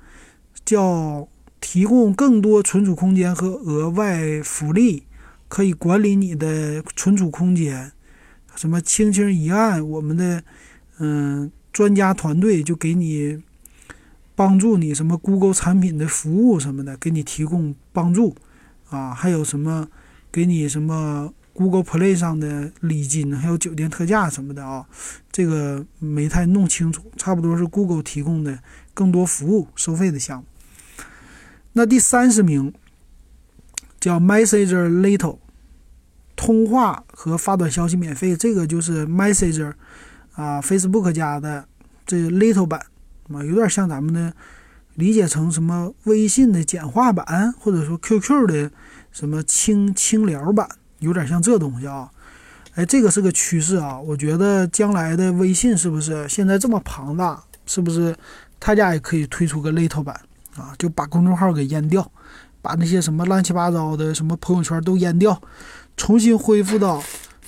[0.64, 1.29] 叫
[1.61, 5.05] 提供更多存储空间和额外福利，
[5.55, 7.93] 可以管理你的存储空间。
[8.57, 10.43] 什么轻轻一按，我们的
[10.99, 13.40] 嗯专家团队就给你。
[14.37, 18.35] 帮助你什么 Google 产品的服务什么的，给你提供帮助
[18.90, 19.87] 啊，还有什么
[20.33, 24.85] 给你什么 Google Play 上的礼金，还有酒店特价什么的啊，
[25.31, 28.59] 这个没太弄清楚，差不多是 Google 提供的
[28.93, 30.47] 更多服务收费的项目。
[31.75, 32.75] 那第三十名
[34.01, 35.38] 叫 Messenger Little，
[36.44, 39.72] 通话和发短消息免费，这个就是 Messenger
[40.35, 41.64] 啊，Facebook 家的
[42.04, 42.78] 这个 Little 版。
[43.33, 44.30] 啊，有点像咱们的
[44.96, 48.70] 理解成什么微信的简化版，或者说 QQ 的
[49.11, 52.11] 什么轻轻聊版，有点像这东西啊。
[52.74, 53.98] 哎，这个是个趋势啊。
[53.98, 58.14] 我觉得将来的微信是不是现在这么庞大，是不是
[58.61, 60.20] 他家也可以推出个 Little 版
[60.57, 60.74] 啊？
[60.78, 62.12] 就把公众号给淹掉，
[62.61, 65.40] 把那些什么乱七八糟的什么朋友圈都淹掉，
[65.96, 67.02] 重新恢复到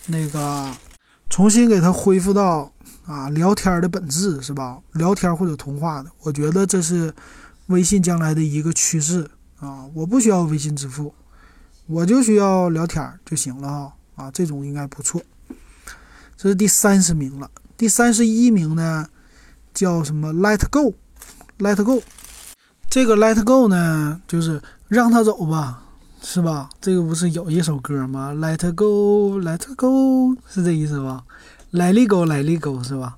[0.06, 0.70] 那个，
[1.28, 2.72] 重新给它恢复到。
[3.06, 4.80] 啊，聊天的本质是吧？
[4.94, 7.14] 聊天或者通话的，我觉得这是
[7.66, 9.30] 微信将来的一个趋势
[9.60, 9.84] 啊！
[9.94, 11.14] 我不需要微信支付，
[11.86, 13.92] 我就需要聊天就行了啊！
[14.16, 15.22] 啊，这种应该不错。
[16.36, 19.06] 这是第三十名了，第三十一名呢，
[19.72, 22.02] 叫什么？Let Go，Let Go。
[22.90, 25.84] 这个 Let Go 呢，就是让他走吧，
[26.28, 26.68] 是吧？
[26.80, 31.22] 这个不是有一首歌吗？Let Go，Let Go，是这意思吧
[31.72, 33.16] ？？Let it go, let it go，是吧？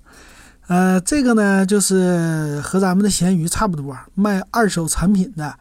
[0.67, 5.59] 呃，这个呢，就是和咱们的闲鱼差不多，卖二手产品的，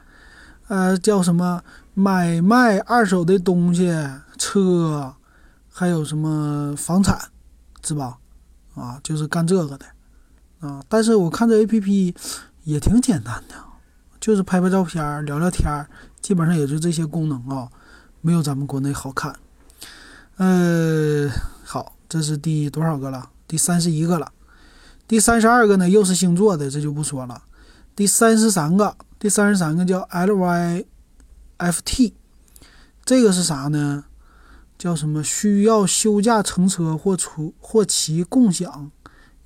[0.67, 1.61] 呃，叫什么
[1.93, 3.95] 买卖二手的东西，
[4.37, 5.15] 车，
[5.71, 7.17] 还有什么房产，
[7.81, 8.17] 是吧？
[8.75, 9.85] 啊，就是干这个的，
[10.59, 12.13] 啊，但是我看这 A P P
[12.65, 13.55] 也挺简单的，
[14.19, 15.65] 就是拍拍照片，聊聊天，
[16.27, 17.69] 基本上也就这些功能啊，
[18.19, 19.33] 没有咱们国内好看。
[20.35, 21.31] 呃，
[21.63, 21.95] 好。
[22.09, 23.29] 这是第多少个了？
[23.47, 24.33] 第三十一个了。
[25.07, 25.89] 第三十二个呢？
[25.89, 27.43] 又是星座的，这就不说了。
[27.95, 30.83] 第三十三个，第三十三个叫 LYFT，
[33.05, 34.03] 这个是啥呢？
[34.77, 35.23] 叫什么？
[35.23, 38.91] 需要休假乘车或出或其共享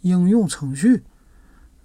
[0.02, 1.04] 应用程序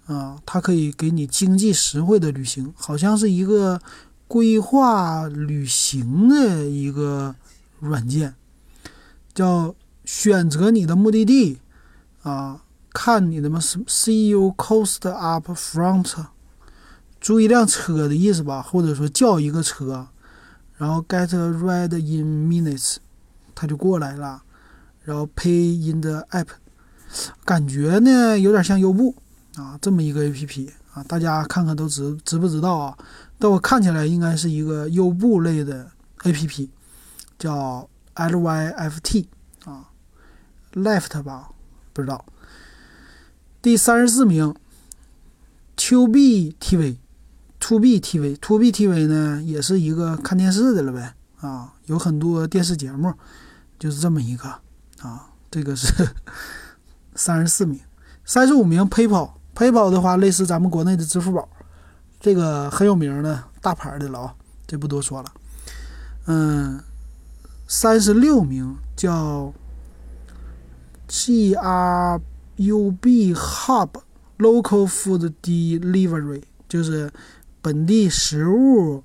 [0.07, 3.79] 啊，它可以给你经济实惠的旅行，好像是一个
[4.27, 7.35] 规划旅行的一个
[7.79, 8.35] 软件，
[9.33, 9.75] 叫。
[10.07, 11.59] 选择你的目的地，
[12.21, 12.61] 啊，
[12.93, 16.13] 看你的么？See you cost up front，
[17.19, 20.07] 租一辆车的意思吧，或者说叫一个车，
[20.77, 22.95] 然后 get ready in minutes，
[23.53, 24.43] 他就过来了，
[25.03, 26.47] 然后 pay in the app，
[27.43, 29.13] 感觉呢有点像优步
[29.57, 32.97] 啊，这么一个 A P P 啊，大家看看都知知不知道啊？
[33.39, 35.91] 但我看起来应该是一个优步类的
[36.23, 36.69] A P P，
[37.37, 39.29] 叫 L Y F T
[39.65, 39.89] 啊。
[40.73, 41.49] Left 吧，
[41.93, 42.25] 不知道。
[43.61, 44.55] 第三十四名
[45.75, 53.13] ，To B TV，To B TV，To B TV 呢，也是一个看电视的了呗，啊，有很多电视节目，
[53.79, 54.47] 就是这么一个
[55.01, 55.29] 啊。
[55.49, 55.87] 这个是
[57.15, 57.79] 三十四名，
[58.25, 61.47] 三十五名 PayPal，PayPal 的话类似咱们国内的支付宝，
[62.27, 64.35] 这个很有名的大牌的了啊，
[64.67, 65.31] 这不多说了。
[66.25, 66.83] 嗯，
[67.65, 69.53] 三十六名叫。
[71.09, 72.19] G R
[72.57, 73.91] U B Hub
[74.39, 77.09] Local Food Delivery 就是
[77.61, 79.01] 本地食物，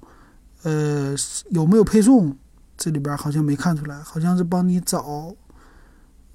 [0.65, 1.15] 呃，
[1.51, 2.37] 有没有配送？
[2.77, 5.33] 这里边好像没看出来，好像是帮你找，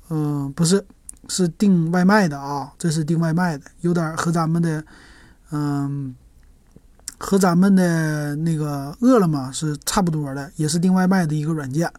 [0.07, 0.85] 嗯，不是，
[1.27, 4.81] 是订外卖的啊，这是订外卖的，有点和咱们的，
[5.51, 6.15] 嗯，
[7.17, 11.91] 和咱们的那个饿了么是差不多的，也是订外卖的一个软件。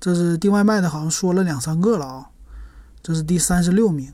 [0.00, 2.28] 这是订外卖的，好像说了两三个了啊。
[3.02, 4.12] 这是第三十六名，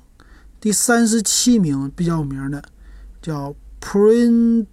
[0.61, 2.63] 第三十七名比较有名的，
[3.23, 4.65] 叫 Pinterest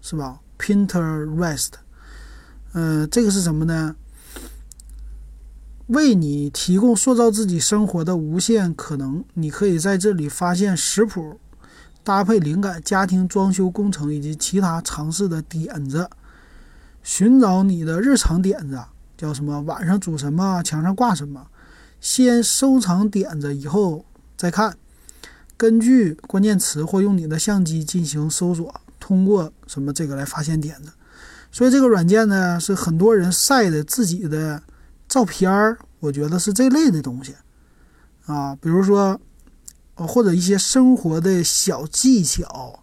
[0.00, 1.70] 是吧？Pinterest，
[2.72, 3.96] 呃，这个是什么呢？
[5.88, 9.24] 为你提供塑造自己生活的无限可能。
[9.34, 11.38] 你可以在这里发现食谱、
[12.04, 16.08] 搭配灵感、家庭装修工程以及其他尝试的点子，
[17.02, 18.82] 寻找你的日常点子，
[19.16, 19.60] 叫什么？
[19.62, 20.62] 晚上煮什么？
[20.62, 21.46] 墙上挂什么？
[22.00, 24.04] 先收藏点子，以后
[24.36, 24.76] 再看。
[25.56, 30.90] 根据关键词或用你的相机进行搜索，通过什么这个来发现点子。
[31.52, 34.60] 所以这个软件呢，是很多人晒的自己的
[35.08, 37.36] 照片儿，我觉得是这类的东西
[38.26, 39.20] 啊，比如说，
[40.06, 42.80] 或者一些生活的小技巧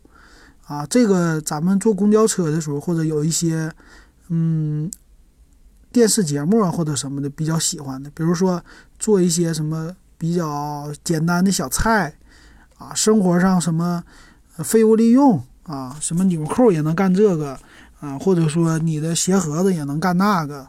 [0.65, 0.85] 啊。
[0.85, 3.71] 这个咱们坐公交车的时候，或者有一些
[4.29, 4.89] 嗯
[5.91, 8.63] 电视节目啊或者什么的比较喜欢的，比如说
[8.97, 12.15] 做一些什么比较简单的小菜。
[12.79, 14.01] 啊，生活上什么
[14.59, 17.59] 废物利用啊，什么纽扣也能干这个
[17.99, 20.65] 啊，或者说你的鞋盒子也能干那个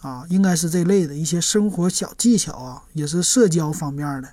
[0.00, 4.28] 啊，应该是这类的一些生活小技巧啊，也是社交方面的，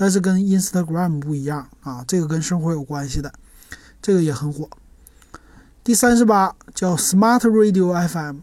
[0.00, 3.32] 但是跟 Instagram 不一样啊，这个跟生活有关系的，
[4.00, 4.70] 这个也很火。
[5.82, 8.36] 第三十八叫 Smart Radio FM，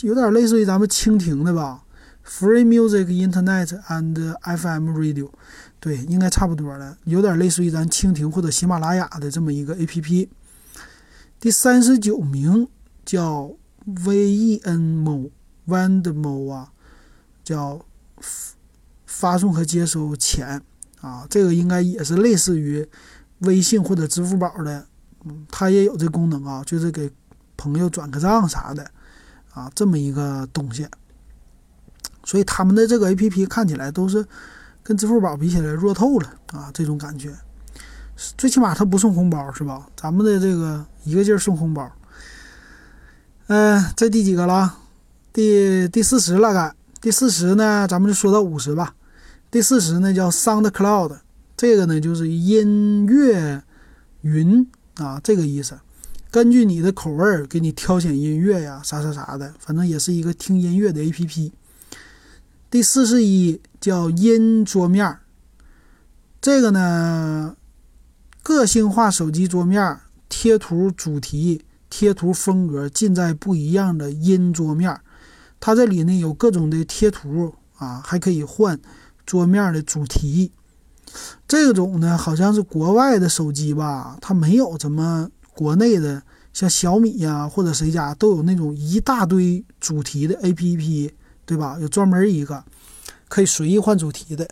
[0.00, 1.84] 有点类似于咱们蜻蜓的吧
[2.26, 5.28] ，Free Music Internet and FM Radio。
[5.78, 10.30] 对，应该差不多了，有点类似于咱蜻蜓或者喜马拉雅的这么一个 A P P。
[11.38, 12.66] 第三十九名
[13.04, 13.52] 叫
[13.86, 15.30] VENMO
[15.68, 16.72] VANDMO 啊，
[17.44, 17.84] 叫
[19.04, 20.62] 发送和接收钱
[21.00, 22.86] 啊，这个应该也是类似于
[23.40, 24.86] 微信或者支付宝的，
[25.50, 27.10] 它也有这功能啊，就是给
[27.56, 28.90] 朋友转个账啥的
[29.52, 30.86] 啊，这么一个东西。
[32.24, 34.26] 所以他们的这个 A P P 看起来都是。
[34.80, 36.70] 跟支付宝比起来弱透了啊！
[36.72, 37.30] 这种感觉，
[38.38, 39.86] 最起码它不送红包是吧？
[39.94, 41.92] 咱们的这个一个劲儿送红包。
[43.48, 44.78] 嗯，这第几个了？
[45.30, 47.86] 第第四十了，该第四十呢？
[47.86, 48.94] 咱们就说到五十吧。
[49.50, 51.20] 第四十呢叫 SoundCloud，
[51.56, 53.62] 这个呢就是音乐
[54.20, 55.78] 云啊，这个意思。
[56.30, 61.50] 根据你的口味儿给你挑选音乐呀，啥啥啥的，反正也是一个听音乐的 APP。
[62.70, 65.16] 第四十一叫音桌面
[66.42, 67.56] 这个呢，
[68.42, 75.00] 个性化手机桌面贴图主题、贴图风格尽在不一样的音桌面
[75.58, 78.78] 它这里呢有各种的贴图啊，还可以换
[79.28, 80.50] 桌面的主题。
[81.46, 91.12] 这种呢好像是国外的手机吧，它没有什么国内的，像小米呀或者谁家都有那种一大堆主题的 APP。
[91.48, 91.78] 对吧？
[91.80, 92.62] 有专门一个
[93.26, 94.46] 可以随意换主题的，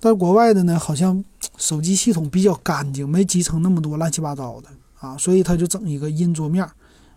[0.00, 1.22] 但国外的呢，好像
[1.58, 6.66] 手机系统比较干净，没集成那么多乱七八糟的啊，所以他就整一个音桌面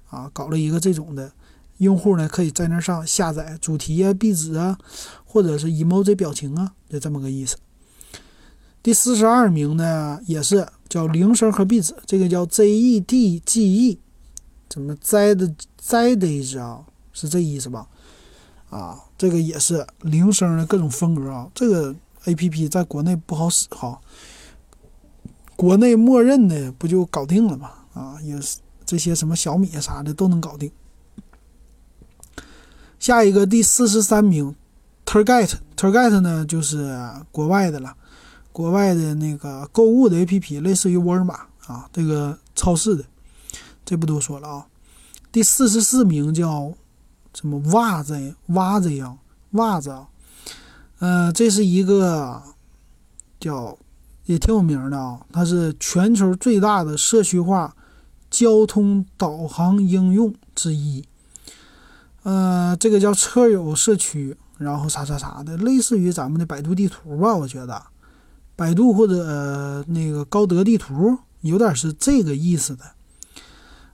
[0.09, 1.31] 啊，搞了一个这种的，
[1.77, 4.77] 用户呢可以在那上下载主题啊、壁纸啊，
[5.37, 7.57] 或者是 emoji 表情啊，就这么个意思。
[8.81, 13.99] 第四十二名呢，也是叫铃声和壁纸，这个叫 ZEDGE，
[14.67, 16.83] 怎么 Z 的 ZEDGE 啊？
[17.13, 17.87] 是这意思吧？
[18.71, 21.47] 啊，这个也是铃声的各种风格啊。
[21.53, 21.95] 这个
[22.25, 24.01] A P P 在国内不好使哈，
[25.55, 27.73] 国内默认的不就搞定了吗？
[27.93, 30.71] 啊，也是这些什么小米啥的都能搞定。
[32.97, 34.55] 下一个第四十三名
[35.07, 36.95] ，Target，Target 呢就是
[37.31, 37.95] 国外的了，
[38.51, 43.03] 国外的那个购物的 A P P，类似于沃尔玛啊，这个超市的，
[43.83, 44.67] 这不多说了啊。
[45.31, 46.75] 第四十四名叫。
[47.33, 49.15] 什么袜子袜子呀，
[49.51, 50.07] 袜子啊，
[50.97, 52.41] 嗯，这是一个
[53.39, 53.77] 叫
[54.25, 57.75] 也挺有名的啊，它是全球最大的社区化
[58.31, 61.05] 交通导航应用之一。
[62.23, 67.35] 呃，这个叫车友社区，然后啥啥啥的，类似于咱们的百度地图吧？
[67.35, 67.81] 我觉得，
[68.55, 72.83] 百度或者那个高德地图有点是这个意思的。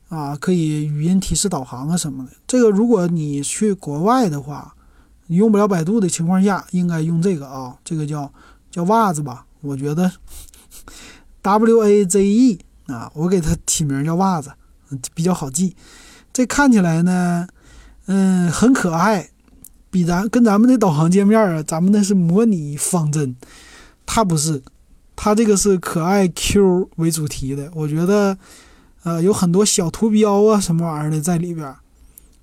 [0.09, 2.31] 啊，可以语音提示导航啊什么的。
[2.45, 4.75] 这个如果你去国外的话，
[5.25, 7.75] 你用不了百度的情况下，应该用这个啊。
[7.83, 8.31] 这个叫
[8.69, 10.11] 叫袜子吧，我觉得
[11.41, 14.51] W A Z E 啊，我给它起名叫袜子，
[15.15, 15.75] 比较好记。
[16.31, 17.47] 这看起来呢，
[18.05, 19.31] 嗯，很可爱，
[19.93, 23.35] 比咱跟咱们的导航界面啊，咱们那是模拟方针，
[24.07, 24.63] 它不是，
[25.15, 28.35] 它这个是可爱 Q 为主题的，我觉得。
[29.05, 31.75] 呃，有很多小图标啊，什么玩意儿的在里边，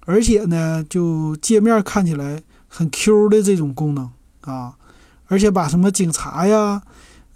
[0.01, 4.11] 而且呢，就界面看起来很 Q 的这种功能
[4.43, 4.75] 啊，
[5.29, 6.83] 而且把什么警察呀，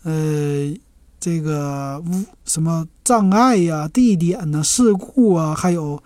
[0.03, 0.75] 呃，
[1.19, 2.05] 这个
[2.45, 6.03] 什么障碍呀、地点呢、事故啊，还有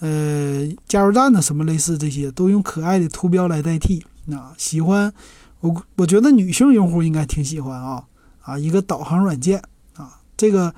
[0.00, 4.04] 呃加油站呢，什么类似这些，都用可爱的图标来代替。
[4.30, 5.12] 啊，喜欢
[5.60, 8.04] 我，我觉得女性用户应该挺喜欢啊
[8.42, 9.62] 啊，一个导航软件
[9.96, 10.74] 啊，这个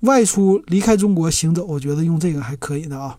[0.00, 3.18] 外出离开中国行走，我觉得用这个还可以的啊。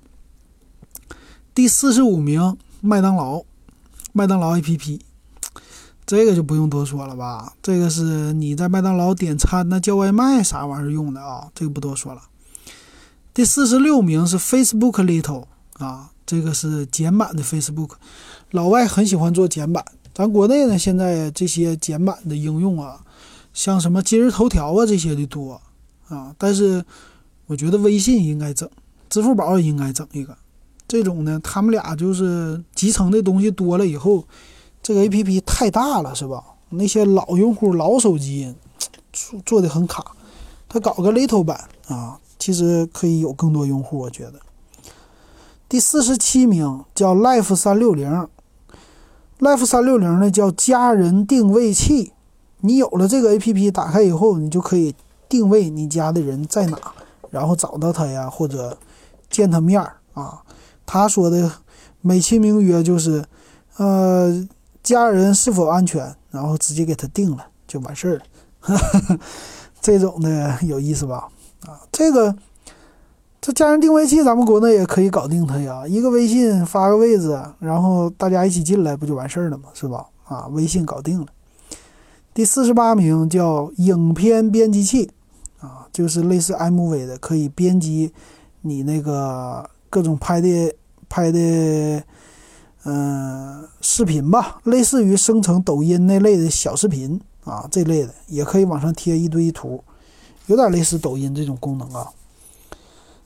[1.55, 3.43] 第四十五名，麦当劳，
[4.13, 4.99] 麦当劳 APP。
[6.05, 12.22] 这个就不用多说了吧，这个是你在麦当劳点餐那、叫外卖啥玩意儿用的啊，这个不多说了。
[13.40, 17.92] 第四十六名是 Facebook Little 啊，这个是简版的 Facebook，
[18.52, 23.00] 老外很喜欢做简版，咱国内呢现在这些简版的应用啊，
[23.54, 25.62] 像什么今日头条啊这些的多
[26.10, 26.84] 啊，但是
[27.46, 28.70] 我觉得微信应该整，
[29.08, 30.38] 支付宝也应该整一个，
[30.86, 34.26] 这种呢，他们俩就是集成的东西多了以后。
[34.84, 36.44] 这个 A P P 太大了，是吧？
[36.72, 38.54] 那些老用户、老手机
[39.14, 40.06] 做做的很卡，
[40.68, 44.00] 他搞个 Little 版啊，其实可以有更多用户。
[44.00, 44.40] 我觉得
[45.68, 48.28] 第四十七名叫 Life 三六零
[49.40, 52.14] ，Life 三六零呢叫家人定位器。
[52.62, 54.96] 你有了这个 A P P，打开以后，你就可以
[55.28, 56.80] 定位你家的人在哪，
[57.30, 58.78] 然后找到他呀，或者
[59.30, 60.42] 见他面儿啊。
[60.86, 61.52] 他说的
[62.02, 63.26] 美其名曰就是，
[63.78, 64.48] 呃。
[64.82, 66.16] 家人是否安全？
[66.32, 69.20] 然后直接给他定了就完事儿了，
[69.82, 71.28] 这种的有意思吧？
[71.66, 72.36] 啊，这个
[73.41, 79.70] 这家人定位器咱们国内也可以搞定它呀，一个微信发个位置，然后大家一起进来不就完事儿了吗？
[79.74, 80.05] 是吧？
[80.26, 81.28] 啊，微信搞定了。
[82.34, 85.12] 第四十八名叫影片编辑器，
[85.60, 88.14] 啊，就是类似 MV 的，可以编辑
[88.62, 90.74] 你那个各种拍的
[91.07, 92.03] 拍的。
[92.86, 99.84] 嗯，视频吧，类似于生成抖音那类的小视频啊，这类的也可以往上贴一堆图，
[100.50, 102.10] 有点类似抖音这种功能啊。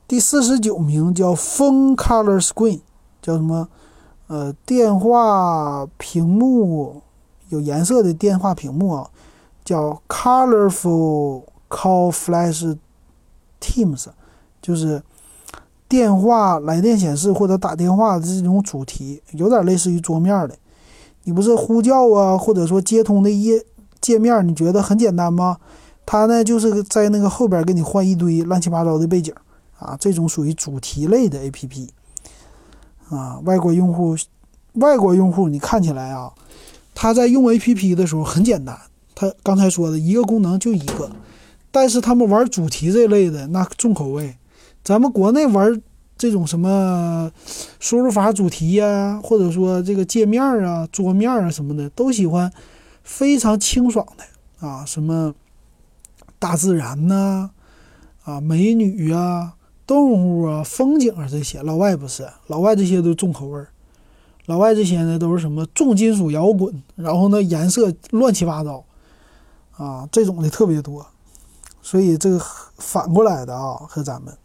[0.08, 2.82] 第四十九名叫 Phone Color Screen，
[3.22, 3.68] 叫什么？
[4.28, 7.02] 呃，电话屏幕
[7.50, 9.10] 有颜色的电话屏幕啊，
[9.66, 12.78] 叫 Colorful Call Flash
[13.60, 14.08] Teams，
[14.62, 15.02] 就是。
[15.90, 20.56] 电话来电显示或者打电话的这种主题，有点类似于桌面的。
[21.26, 23.64] 你不是呼叫啊，或者说接通的页
[24.02, 25.58] 界面，你觉得很简单吗？
[26.06, 29.34] 它呢，就是在那个后边给你换一堆乱七八糟的背景
[29.80, 29.96] 啊。
[30.00, 31.88] 这种属于主题类的 APP
[33.10, 33.40] 啊。
[33.46, 34.16] 外国用户，
[34.74, 36.32] 外国用户，你看起来啊，
[36.94, 38.78] 他在用 APP 的时候很简单。
[39.16, 41.12] 他刚才说的一个功能就一个，
[41.72, 44.36] 但是他们玩主题这类的那重口味。
[44.84, 45.82] 咱们国内玩
[46.18, 47.32] 这种什么
[47.80, 52.52] 输入法主题呀，或者说这个界面啊、桌面啊什么的，都喜欢
[53.04, 55.34] 非常清爽的啊，什么
[56.44, 57.52] 大自然呐，
[58.26, 59.54] 啊美女啊、
[59.88, 61.64] 动物啊、风景啊这些。
[61.64, 63.70] 老外不是，老外这些都重口味儿，
[64.48, 68.84] 老外这些呢都是什么重金属摇滚，然后呢颜色乱七八糟
[69.78, 71.08] 啊，这种的特别多。
[71.82, 72.42] 所以这个
[72.78, 74.38] 反过来的啊，和咱们。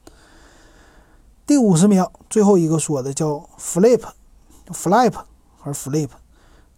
[1.44, 5.14] 第五十名，最后一个说的叫 Flip，Flip
[5.58, 6.10] 还是 Flip，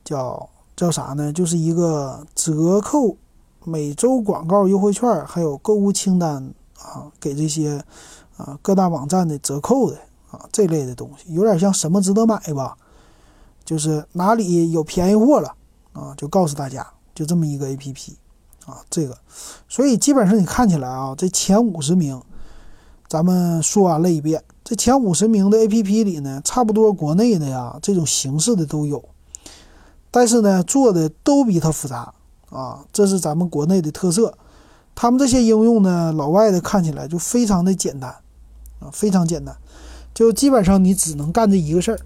[0.02, 1.30] 叫叫啥呢？
[1.30, 3.18] 就是一个折扣
[3.64, 7.82] 每周广告优惠券，还有购物清单啊，给这些
[8.36, 9.98] 啊各大网站的折扣的
[10.30, 12.76] 啊这类的东西，有点像什么值得买吧？
[13.64, 15.54] 就是哪里有便宜货了
[15.92, 18.12] 啊，就告诉大家，就这么一个 APP
[18.66, 19.16] 啊，这个，
[19.68, 22.20] 所以基本上你看起来啊，这前五十名，
[23.08, 24.42] 咱们说完了一遍。
[24.64, 29.04] 这前五十名的 A P P 里呢，差不多国内的呀这种形式的都有，
[30.10, 32.14] 但是呢做的都比它复杂
[32.50, 34.36] 啊，这是咱们国内的特色。
[34.94, 38.14] 他们这些应用呢，老外的看起来就非常的简单
[38.80, 39.56] 啊，非常简单，
[40.12, 41.98] 就基本上你只能干这一个事儿，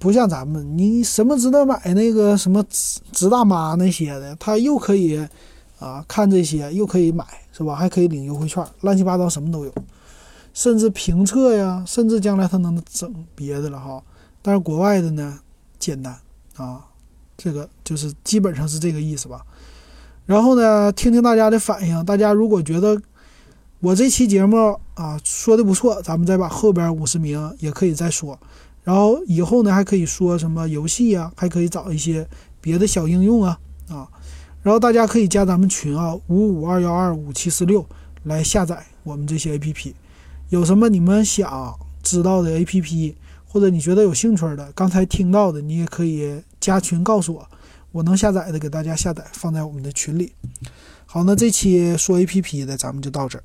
[0.00, 5.24] 不像咱们，你什么值得买那个什么直直大妈那些的，他又可以
[5.78, 7.76] 啊看这些，又可以买是吧？
[7.76, 9.72] 还可以领优惠券，乱七八糟什么都有。
[10.52, 14.02] 甚至评测呀，甚至将来他能整别的了哈。
[14.40, 15.40] 但是国外的呢，
[15.78, 16.16] 简单
[16.56, 16.86] 啊，
[17.36, 19.44] 这个就是基本上是这个意思吧。
[20.26, 22.04] 然后呢，听听大家的反应。
[22.04, 23.00] 大家如果觉得
[23.80, 28.38] 我这期节目啊说的不错，咱们再把后边五十名也可以再说。
[28.82, 32.26] 然后以后呢，还可以说什么游戏呀，还可以找一些
[32.60, 33.58] 别的小应用啊
[33.88, 34.08] 啊。
[34.62, 37.84] 然后大家可以加咱们群啊，五五二幺二五七四六
[38.22, 39.92] 来下载我们这些 APP。
[40.48, 43.14] 有什么你们想知道的 APP，
[43.54, 47.48] 或者你觉得有兴趣的，刚才听到的，你也可以加群告诉我，
[47.92, 50.32] 我能下载的给大家下载放在我们的群里。
[51.06, 53.44] 好，那这期说 A P P 的咱们就到这儿。